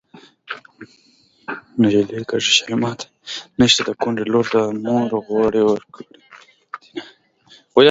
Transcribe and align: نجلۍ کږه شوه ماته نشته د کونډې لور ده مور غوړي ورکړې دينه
نجلۍ 1.81 2.21
کږه 2.29 2.51
شوه 2.57 2.75
ماته 2.81 3.07
نشته 3.59 3.81
د 3.85 3.89
کونډې 4.01 4.25
لور 4.31 4.45
ده 4.53 4.63
مور 4.83 5.09
غوړي 5.25 5.61
ورکړې 5.69 6.05
دينه 6.11 6.23